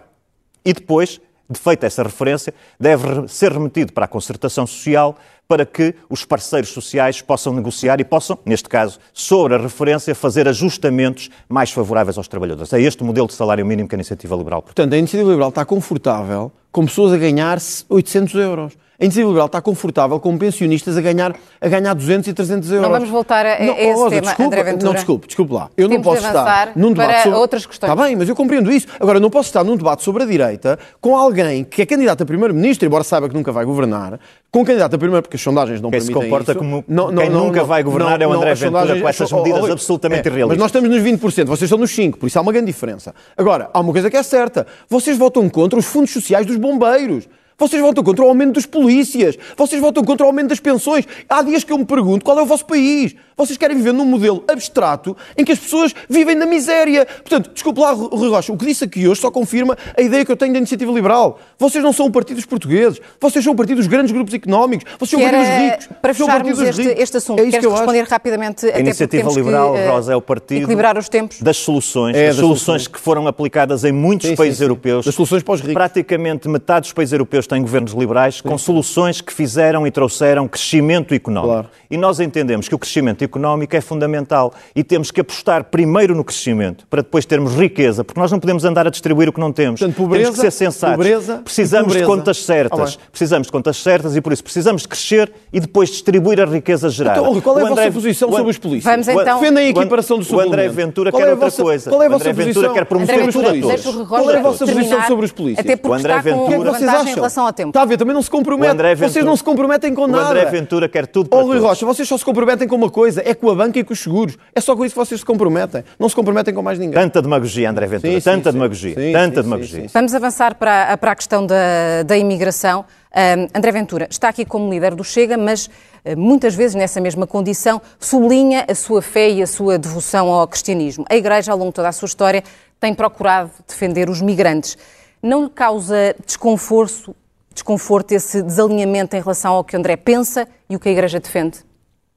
[0.63, 5.93] e depois, de feita essa referência, deve ser remetido para a concertação social para que
[6.10, 11.69] os parceiros sociais possam negociar e possam, neste caso, sobre a referência, fazer ajustamentos mais
[11.71, 12.71] favoráveis aos trabalhadores.
[12.73, 15.49] É este o modelo de salário mínimo que a Iniciativa Liberal Portanto, a Iniciativa Liberal
[15.49, 18.73] está confortável com pessoas a ganhar 800 euros.
[18.99, 22.88] A Iniciativa Liberal está confortável com pensionistas a ganhar, a ganhar 200 e 300 euros.
[22.88, 24.86] Não vamos voltar a, não, a esse tema, desculpa, André Ventura.
[24.86, 25.69] Não, desculpe, desculpe lá.
[25.75, 27.39] Eu Temos não posso estar num debate para sobre...
[27.39, 27.91] outras questões.
[27.91, 28.86] Está bem, mas eu compreendo isso.
[28.99, 32.21] Agora, eu não posso estar num debate sobre a direita com alguém que é candidato
[32.21, 34.19] a primeiro-ministro, embora saiba que nunca vai gogovernar,
[34.51, 36.60] com candidato a primeiro, porque as sondagens não quem permitem se comporta isso.
[36.60, 39.71] como não, não, quem não, nunca vai governar é o André Ventura com essas medidas
[39.71, 40.49] absolutamente é, irrealistas.
[40.49, 43.15] Mas nós estamos nos 20%, vocês estão nos 5%, por isso há uma grande diferença.
[43.36, 44.67] Agora, há uma coisa que é certa.
[44.88, 47.27] Vocês votam contra os fundos sociais dos bombeiros.
[47.63, 49.38] Vocês votam contra o aumento dos polícias.
[49.56, 51.08] Vocês votam contra o aumento das pensões.
[51.30, 53.15] Há dias que eu me pergunto qual é o vosso país.
[53.38, 57.06] Vocês querem viver num modelo abstrato em que as pessoas vivem na miséria.
[57.06, 60.32] Portanto, desculpe lá, Rui Rocha, o que disse aqui hoje só confirma a ideia que
[60.32, 61.39] eu tenho da iniciativa liberal.
[61.58, 62.99] Vocês não são o partido dos portugueses.
[63.19, 64.86] Vocês são o partido dos grandes grupos económicos.
[64.99, 65.89] Vocês são o partido dos ricos.
[66.02, 68.12] Para fecharmos este, este assunto, é queres que responder acho?
[68.12, 68.65] rapidamente?
[68.67, 71.41] A iniciativa liberal, que, uh, Rosa, é o partido equilibrar os tempos.
[71.41, 72.15] das soluções.
[72.15, 74.65] É, das soluções, soluções que foram aplicadas em muitos sim, países sim, sim.
[74.65, 75.06] europeus.
[75.06, 75.73] Das soluções para os ricos.
[75.73, 81.13] Praticamente metade dos países europeus têm governos liberais com soluções que fizeram e trouxeram crescimento
[81.13, 81.53] económico.
[81.53, 81.69] Claro.
[81.89, 86.23] E nós entendemos que o crescimento económico é fundamental e temos que apostar primeiro no
[86.23, 89.51] crescimento para depois termos riqueza, porque nós não podemos andar a distribuir o que não
[89.51, 89.79] temos.
[89.79, 90.95] Portanto, pobreza, temos que ser sensatos.
[90.97, 92.05] Pobreza precisamos pobreza.
[92.05, 92.97] de contas certas.
[92.99, 96.45] Ah, precisamos de contas certas e por isso precisamos de crescer e depois distribuir a
[96.45, 97.19] riqueza gerada.
[97.19, 98.91] Então, qual é a André, vossa posição sobre os polícias?
[98.91, 99.39] Vamos então...
[99.39, 101.89] Defendem a equiparação do O André Ventura quer é outra vossa, coisa.
[101.89, 104.07] Qual é a vossa André Ventura quer promover tudo a todos.
[104.07, 105.65] Qual é a vossa posição sobre os polícias?
[105.65, 107.69] Até porque o André está Ventura, com vantagem em relação relação ao tempo.
[107.69, 108.71] Está a ver, também não se compromete.
[108.71, 110.23] Ventura, vocês não se comprometem com nada.
[110.23, 112.89] O André Ventura quer tudo para oh, Rui Rocha, vocês só se comprometem com uma
[112.89, 114.37] coisa, é com a banca e com os seguros.
[114.53, 115.83] É só com isso que vocês se comprometem.
[115.97, 116.93] Não se comprometem com mais ninguém.
[116.93, 118.13] Tanta demagogia, André Ventura.
[118.13, 118.95] Sim, tanta sim, demagogia.
[118.95, 119.85] Sim, tanta demagogia.
[119.91, 122.85] Vamos avançar para, para a questão da, da imigração.
[123.15, 127.27] Um, André Ventura está aqui como líder do Chega, mas uh, muitas vezes nessa mesma
[127.27, 131.05] condição sublinha a sua fé e a sua devoção ao cristianismo.
[131.09, 132.43] A Igreja, ao longo de toda a sua história,
[132.79, 134.77] tem procurado defender os migrantes.
[135.21, 137.15] Não lhe causa desconforto,
[137.53, 141.59] desconforto esse desalinhamento em relação ao que André pensa e o que a Igreja defende?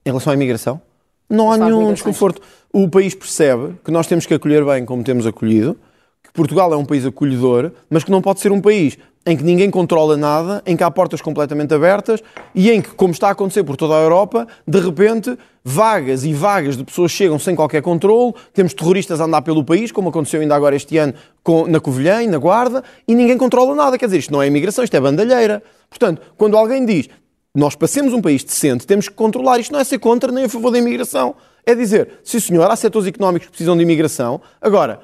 [0.04, 0.80] Em relação à imigração?
[1.28, 2.40] Não há nenhum desconforto.
[2.72, 5.76] O país percebe que nós temos que acolher bem como temos acolhido,
[6.22, 8.96] que Portugal é um país acolhedor, mas que não pode ser um país
[9.26, 12.22] em que ninguém controla nada, em que há portas completamente abertas
[12.54, 16.32] e em que, como está a acontecer por toda a Europa, de repente vagas e
[16.32, 20.40] vagas de pessoas chegam sem qualquer controle, temos terroristas a andar pelo país, como aconteceu
[20.40, 21.12] ainda agora este ano
[21.42, 23.98] com, na Covilhã e na Guarda, e ninguém controla nada.
[23.98, 25.60] Quer dizer, isto não é imigração, isto é bandalheira.
[25.90, 27.08] Portanto, quando alguém diz
[27.52, 30.48] nós passemos um país decente, temos que controlar, isto não é ser contra nem a
[30.48, 31.34] favor da imigração.
[31.64, 35.00] É dizer, sim senhor, há setores económicos que precisam de imigração, agora,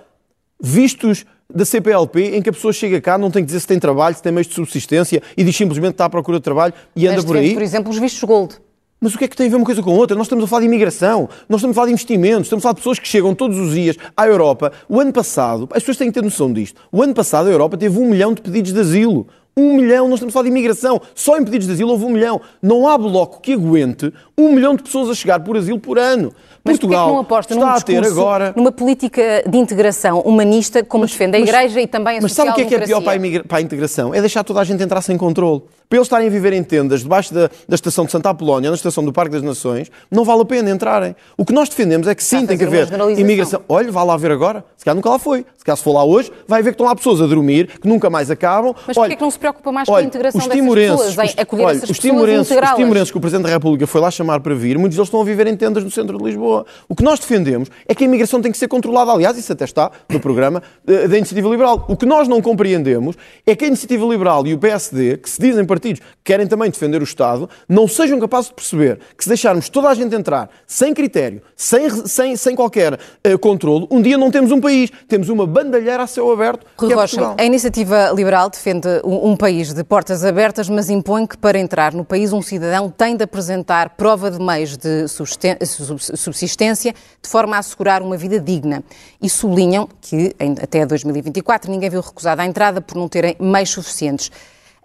[0.63, 3.79] vistos da CPLP em que a pessoa chega cá, não tem que dizer se tem
[3.79, 6.73] trabalho, se tem meios de subsistência e diz simplesmente que está à procura de trabalho
[6.97, 7.55] e anda por aí.
[7.55, 8.57] por exemplo, os vistos gold.
[9.01, 10.17] Mas o que é que tem a ver uma coisa com outra?
[10.17, 12.75] Nós estamos a falar de imigração, nós estamos a falar de investimentos, estamos a falar
[12.75, 14.73] de pessoas que chegam todos os dias à Europa.
[14.89, 17.77] O ano passado, as pessoas têm que ter noção disto, o ano passado a Europa
[17.77, 19.27] teve um milhão de pedidos de asilo.
[19.57, 21.01] Um milhão, nós estamos a falar de imigração.
[21.15, 22.41] Só em pedidos de asilo houve um milhão.
[22.63, 26.33] Não há bloco que aguente um milhão de pessoas a chegar por asilo por ano.
[26.65, 31.03] Mas Portugal que não aposta está a ter agora numa política de integração humanista como
[31.03, 32.81] mas, defende a mas, Igreja e também a Mas sabe o que é que é
[32.81, 34.15] pior para a, para a integração?
[34.15, 35.63] É deixar toda a gente entrar sem controle
[35.93, 38.77] para eles estarem a viver em tendas debaixo da, da estação de Santa Apolónia, na
[38.77, 41.15] estação do Parque das Nações, não vale a pena entrarem.
[41.37, 43.61] O que nós defendemos é que sim, tem que haver imigração.
[43.69, 44.65] Olha, vá lá ver agora.
[44.75, 45.45] Se calhar nunca lá foi.
[45.55, 47.87] Se calhar se for lá hoje, vai ver que estão lá pessoas a dormir, que
[47.87, 48.75] nunca mais acabam.
[48.87, 51.19] Mas porquê é que não se preocupa mais olha, com a integração os dessas pessoas,
[51.19, 54.11] em acolher olha, essas os timorenses, os timorenses que o Presidente da República foi lá
[54.11, 56.65] chamar para vir, muitos deles estão a viver em tendas no centro de Lisboa.
[56.89, 59.13] O que nós defendemos é que a imigração tem que ser controlada.
[59.13, 61.85] Aliás, isso até está no programa eh, da Iniciativa Liberal.
[61.87, 63.15] O que nós não compreendemos
[63.47, 66.71] é que a Iniciativa Liberal e o PSD, que se dizem partidos que querem também
[66.71, 70.49] defender o Estado, não sejam capazes de perceber que se deixarmos toda a gente entrar
[70.67, 75.29] sem critério, sem, sem, sem qualquer uh, controle, um dia não temos um país, temos
[75.29, 76.67] uma bandalheira a céu aberto.
[76.79, 81.27] Rui é Rocha, a iniciativa liberal defende um, um país de portas abertas, mas impõe
[81.27, 86.95] que para entrar no país um cidadão tem de apresentar prova de meios de subsistência
[87.21, 88.83] de forma a assegurar uma vida digna.
[89.21, 94.31] E sublinham que até 2024 ninguém viu recusada a entrada por não terem meios suficientes.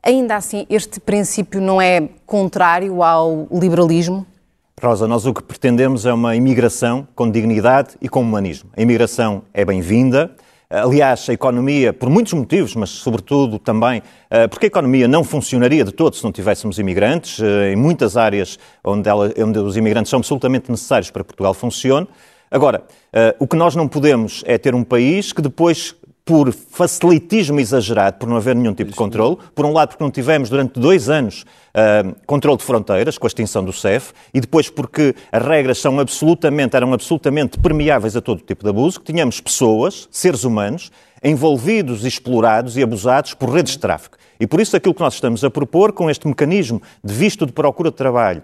[0.07, 4.25] Ainda assim, este princípio não é contrário ao liberalismo?
[4.81, 8.69] Rosa, nós o que pretendemos é uma imigração com dignidade e com humanismo.
[8.77, 10.31] A imigração é bem-vinda.
[10.69, 15.83] Aliás, a economia, por muitos motivos, mas sobretudo também eh, porque a economia não funcionaria
[15.83, 20.09] de todo se não tivéssemos imigrantes, eh, em muitas áreas onde, ela, onde os imigrantes
[20.09, 22.07] são absolutamente necessários para Portugal funcione.
[22.49, 25.96] Agora, eh, o que nós não podemos é ter um país que depois
[26.27, 29.37] por facilitismo exagerado, por não haver nenhum tipo de controle.
[29.55, 33.29] Por um lado, porque não tivemos durante dois anos uh, controle de fronteiras, com a
[33.29, 38.41] extinção do CEF, e depois porque as regras são absolutamente, eram absolutamente permeáveis a todo
[38.41, 40.91] tipo de abuso, que tínhamos pessoas, seres humanos,
[41.23, 44.17] envolvidos, explorados e abusados por redes de tráfico.
[44.37, 47.53] E por isso aquilo que nós estamos a propor com este mecanismo de visto de
[47.53, 48.43] procura de trabalho,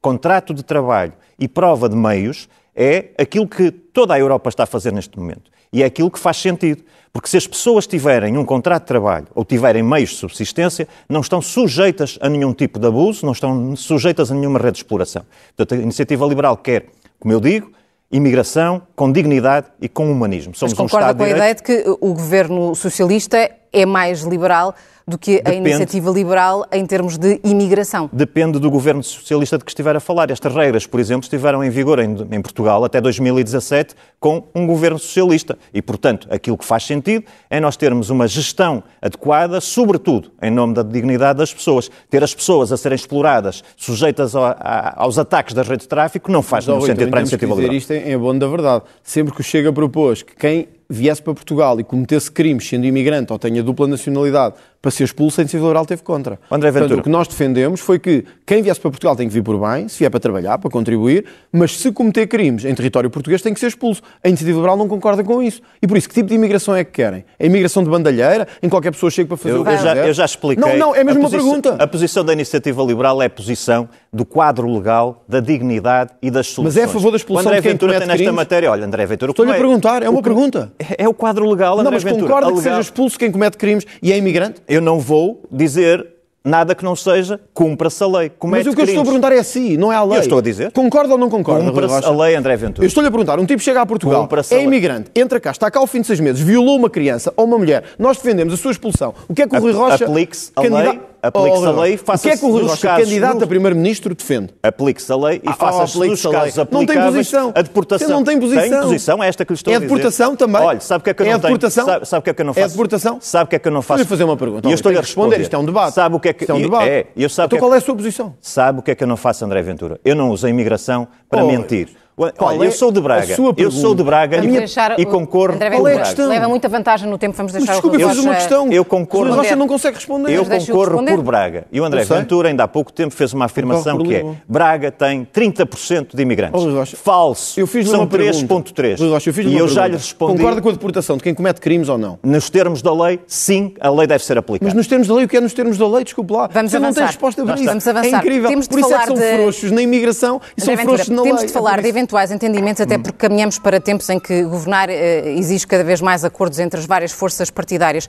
[0.00, 4.66] contrato de trabalho e prova de meios é aquilo que toda a Europa está a
[4.66, 5.50] fazer neste momento.
[5.74, 6.84] E é aquilo que faz sentido.
[7.12, 11.20] Porque se as pessoas tiverem um contrato de trabalho ou tiverem meios de subsistência, não
[11.20, 15.22] estão sujeitas a nenhum tipo de abuso, não estão sujeitas a nenhuma rede de exploração.
[15.56, 16.86] Portanto, a iniciativa liberal quer,
[17.18, 17.72] como eu digo,
[18.10, 20.54] imigração com dignidade e com humanismo.
[20.54, 24.74] Somos Mas concorda um com a ideia de que o governo socialista é mais liberal
[25.06, 25.56] do que Depende.
[25.56, 28.08] a iniciativa liberal em termos de imigração?
[28.12, 30.30] Depende do governo socialista de que estiver a falar.
[30.30, 34.98] Estas regras, por exemplo, estiveram em vigor em, em, Portugal até 2017 com um governo
[34.98, 35.58] socialista.
[35.72, 40.74] E, portanto, aquilo que faz sentido é nós termos uma gestão adequada, sobretudo em nome
[40.74, 41.90] da dignidade das pessoas.
[42.08, 46.32] Ter as pessoas a serem exploradas, sujeitas a, a, aos ataques das redes de tráfico,
[46.32, 47.76] não faz nenhum sentido para a iniciativa liberal.
[47.76, 48.84] isto em abono da verdade.
[49.02, 53.32] Sempre que o Chega propôs que quem viesse para Portugal e cometesse crimes sendo imigrante
[53.32, 56.38] ou tenha dupla nacionalidade para ser expulso, a iniciativa liberal teve contra.
[56.50, 56.88] André Ventura.
[56.88, 59.58] Portanto, o que nós defendemos foi que quem viesse para Portugal tem que vir por
[59.58, 63.54] bem, se vier para trabalhar, para contribuir, mas se cometer crimes em território português tem
[63.54, 64.02] que ser expulso.
[64.22, 65.62] A iniciativa liberal não concorda com isso.
[65.80, 67.24] E por isso, que tipo de imigração é que querem?
[67.40, 69.96] A imigração de bandalheira, em qualquer pessoa chega para fazer eu, o que eu já,
[69.96, 70.62] eu já expliquei.
[70.62, 71.76] Não, não, é mesmo uma pergunta.
[71.78, 76.46] A posição da iniciativa liberal é a posição do quadro legal, da dignidade e das
[76.48, 76.74] soluções.
[76.74, 78.34] Mas é a favor da expulsão André de quem Ventura tem nesta crimes?
[78.34, 78.70] matéria.
[78.70, 79.30] Olha, André Ventura...
[79.30, 80.72] Estou-lhe a perguntar, é uma pergunta.
[80.78, 82.26] É, é o quadro legal, André não, mas Ventura.
[82.26, 84.60] concorda que seja expulso quem comete crimes e é imigrante?
[84.74, 86.04] Eu não vou dizer
[86.46, 88.28] Nada que não seja, cumpra-se a lei.
[88.28, 90.18] Comete Mas o que eu estou a perguntar é assim, não é a lei.
[90.18, 90.70] Eu estou a dizer.
[90.72, 91.64] Concorda ou não concorda?
[91.64, 92.84] Cumpra-se a lei, André Ventura.
[92.84, 95.80] Eu estou-lhe a perguntar, um tipo chega a Portugal, é imigrante, entra cá, está cá
[95.80, 98.72] ao fim de seis meses, violou uma criança ou uma mulher, nós defendemos a sua
[98.72, 99.14] expulsão.
[99.26, 100.04] O que é que o Rui Rocha...
[100.04, 103.44] Aplique-se a lei aplique-se oh, a lei e faça-se O que é que o candidato
[103.44, 104.54] a primeiro-ministro, defende?
[104.62, 107.52] Aplique-se a lei e ah, faça-se oh, nos casos aplicáveis não tem posição.
[107.54, 108.06] a deportação.
[108.06, 108.62] Você não tem posição.
[108.62, 109.86] Tem posição, é esta que lhe estou é a dizer.
[109.86, 110.62] É deportação também?
[110.62, 111.84] Olha, sabe o que é que eu é não deportação?
[111.84, 111.94] tenho?
[111.94, 112.66] Sabe, sabe o que é que eu não faço?
[112.66, 113.18] É deportação?
[113.20, 113.98] Sabe o que é que eu não faço?
[113.98, 114.68] Vou fazer uma pergunta.
[114.68, 115.40] E eu estou-lhe a responder.
[115.40, 115.94] Isto é um debate.
[115.94, 116.44] Sabe o que é que...
[116.44, 116.88] Isto é um debate.
[116.88, 118.34] É, eu sabe então que qual é a sua posição?
[118.40, 119.98] Sabe o que é que eu não faço, André Ventura?
[120.04, 121.88] Eu não uso a imigração para mentir.
[122.16, 123.36] Olha, eu sou de Braga.
[123.56, 126.26] Eu sou de Braga e, e concorro André com é Braga.
[126.26, 128.70] Leva muita vantagem no tempo, vamos deixar Desculpe, o eu fiz uma questão.
[128.70, 129.30] Eu concorro.
[129.30, 130.32] O Rocha não consegue responder.
[130.32, 131.66] Eu concorro por Braga.
[131.72, 135.24] E o André Ventura ainda há pouco tempo fez uma afirmação que é Braga tem
[135.24, 136.62] 30% de imigrantes.
[136.62, 137.58] Oh, Falso.
[137.58, 139.44] Eu fiz São 3.3.
[139.46, 140.36] E eu já lhe respondi.
[140.36, 142.18] Concorda com a deportação de quem comete crimes ou não?
[142.22, 144.66] Nos termos da lei, sim, a lei deve ser aplicada.
[144.66, 146.04] Mas nos termos da lei, o que é nos termos da lei?
[146.04, 146.48] Desculpe lá.
[146.52, 146.88] Vamos Você avançar.
[146.88, 147.64] não tem resposta para isso.
[147.64, 148.06] Vamos avançar.
[148.06, 148.48] É incrível.
[148.50, 151.32] Temos por isso é que são frouxos na imigração e são frouxos na lei.
[151.32, 155.32] Temos de falar de eventuais entendimentos, até porque caminhamos para tempos em que governar eh,
[155.36, 158.08] exige cada vez mais acordos entre as várias forças partidárias.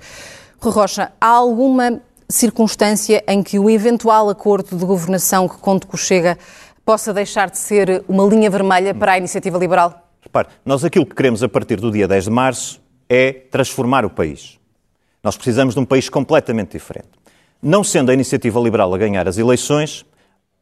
[0.59, 5.95] Rui Rocha, há alguma circunstância em que o eventual acordo de governação que conto com
[5.95, 6.37] Chega
[6.83, 10.09] possa deixar de ser uma linha vermelha para a iniciativa liberal?
[10.21, 14.09] Repare, nós aquilo que queremos a partir do dia 10 de março é transformar o
[14.09, 14.59] país.
[15.23, 17.07] Nós precisamos de um país completamente diferente.
[17.61, 20.05] Não sendo a iniciativa liberal a ganhar as eleições,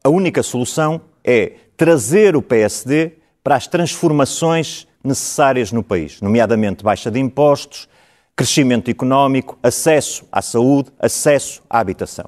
[0.04, 7.10] a única solução é trazer o PSD para as transformações necessárias no país, nomeadamente baixa
[7.10, 7.86] de impostos,
[8.34, 12.24] crescimento económico, acesso à saúde, acesso à habitação.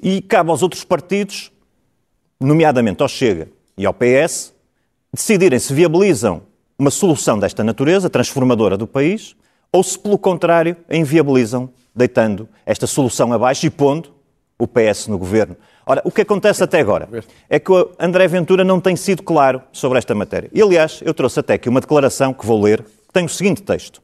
[0.00, 1.52] E cabe aos outros partidos,
[2.40, 4.54] nomeadamente ao Chega e ao PS,
[5.12, 6.42] decidirem se viabilizam
[6.78, 9.36] uma solução desta natureza, transformadora do país,
[9.70, 14.17] ou se, pelo contrário, a inviabilizam, deitando esta solução abaixo e pondo
[14.58, 15.56] o PS no governo.
[15.86, 17.08] Ora, o que acontece até agora
[17.48, 20.50] é que o André Ventura não tem sido claro sobre esta matéria.
[20.52, 23.62] E, aliás, eu trouxe até aqui uma declaração que vou ler, que tem o seguinte
[23.62, 24.02] texto.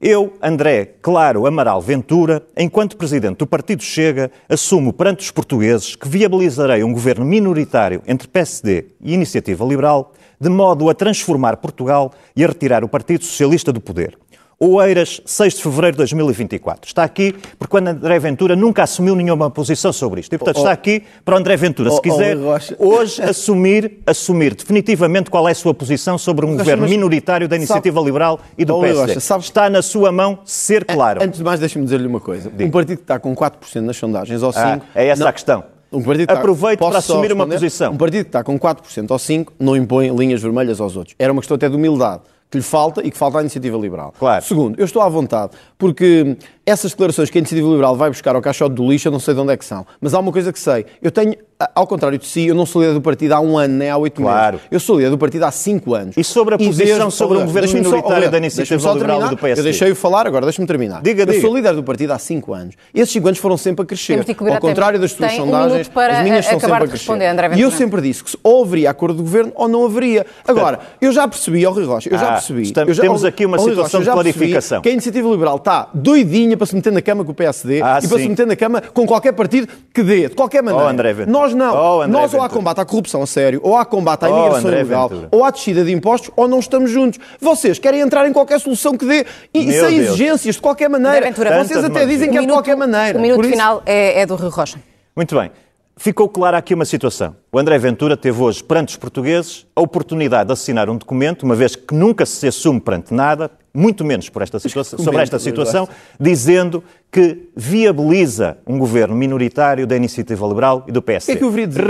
[0.00, 6.06] Eu, André Claro Amaral Ventura, enquanto presidente do Partido Chega, assumo perante os portugueses que
[6.06, 12.44] viabilizarei um governo minoritário entre PSD e Iniciativa Liberal, de modo a transformar Portugal e
[12.44, 14.18] a retirar o Partido Socialista do poder.
[14.64, 16.88] Oeiras, 6 de fevereiro de 2024.
[16.88, 20.34] Está aqui porque o André Ventura nunca assumiu nenhuma posição sobre isto.
[20.34, 23.98] E, portanto, oh, está aqui para o André Ventura, se oh, quiser, oh, hoje assumir,
[24.06, 28.06] assumir definitivamente qual é a sua posição sobre um Rocha, governo minoritário da Iniciativa sabe,
[28.06, 29.00] Liberal e do PSD.
[29.00, 31.22] Rocha, sabe, está na sua mão ser claro.
[31.22, 32.50] Antes de mais, deixe-me dizer-lhe uma coisa.
[32.58, 34.56] Um partido que está com 4% nas sondagens ou 5%...
[34.56, 35.64] Ah, é essa não, a questão.
[35.92, 37.92] Um partido Aproveite está, para assumir uma posição.
[37.92, 41.14] Um partido que está com 4% ou 5% não impõe linhas vermelhas aos outros.
[41.18, 42.22] Era uma questão até de humildade
[42.54, 44.14] que lhe falta e que falta à iniciativa liberal.
[44.16, 44.44] Claro.
[44.44, 48.42] Segundo, eu estou à vontade, porque essas declarações que a iniciativa liberal vai buscar ao
[48.42, 49.86] caixote do lixo, eu não sei de onde é que são.
[50.00, 50.86] Mas há uma coisa que sei.
[51.02, 51.34] Eu tenho,
[51.74, 53.96] ao contrário de si, eu não sou líder do partido há um ano, nem há
[53.98, 54.56] oito claro.
[54.56, 54.68] meses.
[54.70, 56.16] Eu sou líder do partido há cinco anos.
[56.16, 59.30] E sobre a e posição desde, sobre o governo minoritário só, da iniciativa liberal terminar,
[59.30, 59.60] do PSD?
[59.60, 61.02] Eu deixei-o falar, agora deixe-me terminar.
[61.02, 61.40] Diga, eu diga.
[61.40, 62.74] sou líder do partido há cinco anos.
[62.94, 64.24] Esses cinco anos foram sempre a crescer.
[64.50, 67.12] Ao contrário das suas sondagens, um as minhas são sempre a crescer.
[67.56, 70.24] E eu sempre disse que ou haveria acordo de governo ou não haveria.
[70.46, 72.62] Agora, eu já percebi, ó Rui Rocha, eu já ah, percebi.
[72.62, 74.80] Estamos, temos aqui uma situação de clarificação.
[74.80, 77.98] Que a iniciativa liberal está doidinha para se meter na cama com o PSD ah,
[78.02, 78.24] e para sim.
[78.24, 80.86] se meter na cama com qualquer partido que dê, de qualquer maneira.
[80.86, 82.00] Oh, André Nós não.
[82.00, 84.70] Oh, Nós ou há combate à corrupção a sério, ou há combate à oh, imigração
[84.70, 87.18] oh, ilegal, ou há descida de impostos, ou não estamos juntos.
[87.40, 90.08] Vocês querem entrar em qualquer solução que dê e, Meu sem Deus.
[90.08, 91.32] exigências, de qualquer maneira.
[91.32, 93.18] Vocês até dizem que é de qualquer maneira.
[93.18, 94.78] O minuto final é, é do Rio Rocha.
[95.16, 95.50] Muito bem.
[95.96, 97.36] Ficou clara aqui uma situação.
[97.52, 101.54] O André Ventura teve hoje, perante os portugueses, a oportunidade de assinar um documento, uma
[101.54, 105.88] vez que nunca se assume perante nada, muito menos por esta situação, sobre esta situação,
[106.18, 111.32] dizendo que viabiliza um governo minoritário da Iniciativa Liberal e do PSD.
[111.32, 111.36] É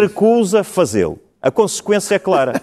[0.01, 1.19] Recusa fazê-lo.
[1.41, 2.61] A consequência é clara.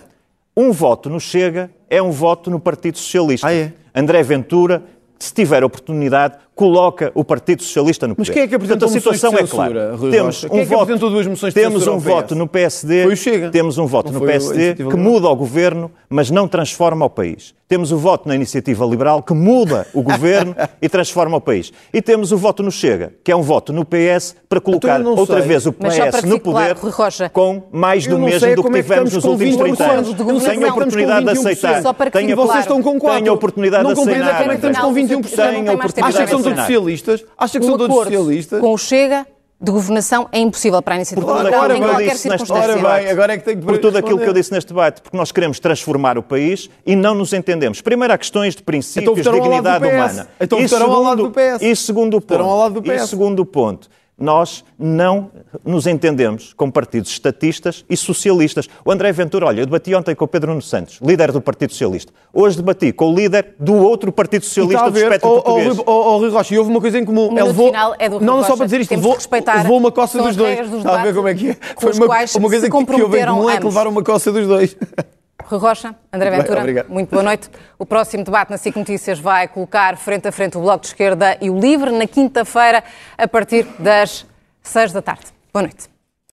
[0.56, 3.48] Um voto no Chega é um voto no Partido Socialista.
[3.48, 3.74] Ah, é?
[3.96, 4.84] André Ventura,
[5.18, 8.30] se tiver oportunidade, coloca o Partido Socialista no poder.
[8.30, 9.96] Mas quem é que apresentou Portanto, a situação é clara.
[9.96, 13.18] Rui temos um é voto, duas moções de temos um voto no PSD, foi o
[13.18, 13.50] Chega.
[13.50, 17.56] temos um voto no PSD que muda o governo, mas não transforma o país.
[17.68, 21.72] Temos o voto na Iniciativa Liberal que muda o governo e transforma o país.
[21.94, 25.00] E temos o voto no Chega, que é um voto no PS para então colocar
[25.00, 25.48] então outra sei.
[25.48, 29.24] vez o PS no poder claro, com mais do mesmo do que é tivemos nos
[29.24, 30.44] últimos 30 anos.
[30.44, 31.82] Tenho a oportunidade de aceitar.
[32.12, 34.38] Tenho a oportunidade de aceitar.
[34.38, 35.52] Como é que estamos com 21%?
[35.52, 36.51] Tenho a oportunidade de aceitar.
[36.56, 37.26] Socialistas?
[37.38, 38.60] Acha que um são todos socialistas?
[38.60, 39.26] Com o Chega,
[39.62, 42.76] de governação é impossível para a iniciativa liberal em qualquer circunstância.
[42.76, 45.16] Bem, agora é que tenho que por tudo aquilo que eu disse neste debate, porque
[45.16, 47.80] nós queremos transformar o país e não nos entendemos.
[47.80, 50.28] Primeiro há questões de princípios, então, de dignidade humana.
[50.40, 51.62] Então e segundo, ao lado do PS.
[51.62, 53.04] E segundo ponto, ao lado do PS.
[53.04, 53.88] E segundo ponto,
[54.22, 55.32] nós não
[55.66, 58.70] nos entendemos como partidos estatistas e socialistas.
[58.86, 61.72] O André Ventura, olha, eu debati ontem com o Pedro Nuno Santos, líder do Partido
[61.72, 62.14] Socialista.
[62.32, 65.80] Hoje debati com o líder do outro Partido Socialista do espectro oh, português.
[65.80, 67.32] Oh, oh, oh, Rui Rocha, e houve uma coisa em comum.
[67.32, 67.68] Ele levou...
[67.68, 69.18] final é do Rui não, não só para dizer isto, levou,
[69.58, 70.70] levou uma coça dos dois.
[70.70, 71.58] Dos Está a ver como é que é?
[71.78, 74.48] Foi uma, uma coisa que, que houve em comum é que levaram uma coça dos
[74.48, 74.78] dois.
[75.46, 77.50] Rui Rocha, André Ventura, Bem, muito boa noite.
[77.78, 81.38] O próximo debate na SIC Notícias vai colocar frente a frente o Bloco de Esquerda
[81.42, 82.84] e o Livre na quinta-feira,
[83.18, 84.26] a partir das
[84.62, 85.26] seis da tarde.
[85.54, 85.91] Boa noite.